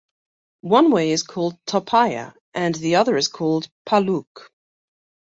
[0.65, 4.49] One way is called "toppaya" and the other is called "palook.